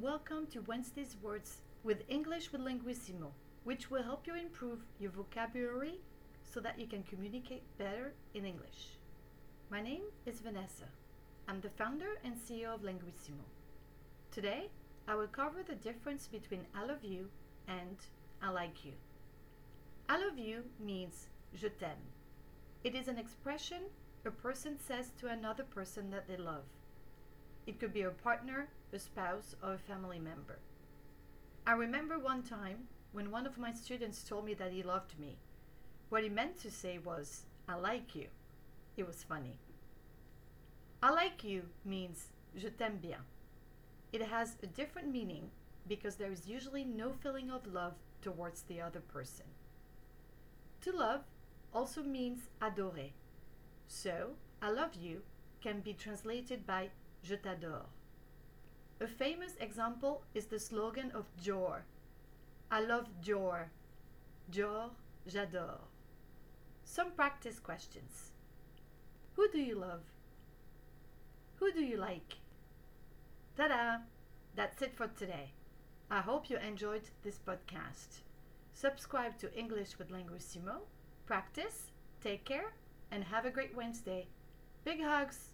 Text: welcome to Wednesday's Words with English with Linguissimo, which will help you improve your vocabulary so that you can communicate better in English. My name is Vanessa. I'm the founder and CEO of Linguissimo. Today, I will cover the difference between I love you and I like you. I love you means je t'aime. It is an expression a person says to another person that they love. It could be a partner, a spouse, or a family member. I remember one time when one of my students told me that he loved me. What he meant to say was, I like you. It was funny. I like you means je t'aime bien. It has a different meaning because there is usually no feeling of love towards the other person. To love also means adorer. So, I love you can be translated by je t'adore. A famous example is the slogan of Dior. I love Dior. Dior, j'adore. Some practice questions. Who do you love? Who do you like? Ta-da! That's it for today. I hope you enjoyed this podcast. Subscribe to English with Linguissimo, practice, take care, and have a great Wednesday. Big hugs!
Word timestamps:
welcome 0.00 0.46
to 0.46 0.60
Wednesday's 0.60 1.16
Words 1.22 1.56
with 1.82 2.04
English 2.08 2.52
with 2.52 2.60
Linguissimo, 2.60 3.32
which 3.64 3.90
will 3.90 4.04
help 4.04 4.28
you 4.28 4.34
improve 4.36 4.78
your 5.00 5.10
vocabulary 5.10 5.98
so 6.44 6.60
that 6.60 6.78
you 6.78 6.86
can 6.86 7.02
communicate 7.02 7.64
better 7.78 8.12
in 8.32 8.44
English. 8.44 8.98
My 9.70 9.82
name 9.82 10.02
is 10.24 10.38
Vanessa. 10.38 10.84
I'm 11.48 11.60
the 11.60 11.70
founder 11.70 12.20
and 12.22 12.36
CEO 12.36 12.74
of 12.74 12.82
Linguissimo. 12.82 13.42
Today, 14.30 14.70
I 15.08 15.16
will 15.16 15.26
cover 15.26 15.64
the 15.64 15.74
difference 15.74 16.28
between 16.28 16.66
I 16.76 16.86
love 16.86 17.02
you 17.02 17.28
and 17.66 17.96
I 18.40 18.50
like 18.50 18.84
you. 18.84 18.92
I 20.08 20.18
love 20.18 20.38
you 20.38 20.62
means 20.78 21.28
je 21.54 21.70
t'aime. 21.70 22.12
It 22.84 22.94
is 22.94 23.08
an 23.08 23.18
expression 23.18 23.82
a 24.24 24.30
person 24.30 24.76
says 24.78 25.10
to 25.18 25.28
another 25.28 25.64
person 25.64 26.10
that 26.10 26.28
they 26.28 26.36
love. 26.36 26.64
It 27.68 27.78
could 27.78 27.92
be 27.92 28.00
a 28.00 28.10
partner, 28.10 28.70
a 28.94 28.98
spouse, 28.98 29.54
or 29.62 29.74
a 29.74 29.78
family 29.78 30.18
member. 30.18 30.58
I 31.66 31.72
remember 31.72 32.18
one 32.18 32.42
time 32.42 32.88
when 33.12 33.30
one 33.30 33.46
of 33.46 33.58
my 33.58 33.74
students 33.74 34.24
told 34.24 34.46
me 34.46 34.54
that 34.54 34.72
he 34.72 34.82
loved 34.82 35.18
me. 35.18 35.36
What 36.08 36.22
he 36.22 36.30
meant 36.30 36.58
to 36.62 36.70
say 36.70 36.96
was, 36.96 37.42
I 37.68 37.74
like 37.74 38.14
you. 38.14 38.28
It 38.96 39.06
was 39.06 39.22
funny. 39.22 39.58
I 41.02 41.10
like 41.10 41.44
you 41.44 41.64
means 41.84 42.28
je 42.56 42.70
t'aime 42.70 43.02
bien. 43.02 43.20
It 44.14 44.22
has 44.22 44.56
a 44.62 44.66
different 44.66 45.12
meaning 45.12 45.50
because 45.86 46.16
there 46.16 46.32
is 46.32 46.48
usually 46.48 46.84
no 46.84 47.12
feeling 47.12 47.50
of 47.50 47.66
love 47.66 47.96
towards 48.22 48.62
the 48.62 48.80
other 48.80 49.00
person. 49.00 49.44
To 50.80 50.92
love 50.92 51.24
also 51.74 52.02
means 52.02 52.48
adorer. 52.62 53.10
So, 53.86 54.30
I 54.62 54.70
love 54.70 54.94
you 54.94 55.20
can 55.60 55.80
be 55.80 55.92
translated 55.92 56.66
by 56.66 56.88
je 57.28 57.36
t'adore. 57.36 57.86
A 59.00 59.06
famous 59.06 59.54
example 59.60 60.22
is 60.34 60.46
the 60.46 60.58
slogan 60.58 61.12
of 61.14 61.26
Dior. 61.36 61.82
I 62.70 62.80
love 62.80 63.06
Dior. 63.22 63.66
Dior, 64.50 64.90
j'adore. 65.26 65.80
Some 66.84 67.10
practice 67.10 67.58
questions. 67.58 68.32
Who 69.34 69.46
do 69.52 69.60
you 69.60 69.74
love? 69.74 70.00
Who 71.56 71.70
do 71.70 71.82
you 71.82 71.98
like? 71.98 72.38
Ta-da! 73.56 73.98
That's 74.56 74.80
it 74.80 74.96
for 74.96 75.08
today. 75.08 75.52
I 76.10 76.20
hope 76.20 76.48
you 76.48 76.56
enjoyed 76.56 77.10
this 77.22 77.38
podcast. 77.46 78.22
Subscribe 78.72 79.38
to 79.38 79.54
English 79.54 79.98
with 79.98 80.10
Linguissimo, 80.10 80.86
practice, 81.26 81.90
take 82.22 82.44
care, 82.46 82.72
and 83.10 83.24
have 83.24 83.44
a 83.44 83.50
great 83.50 83.76
Wednesday. 83.76 84.28
Big 84.84 85.02
hugs! 85.02 85.50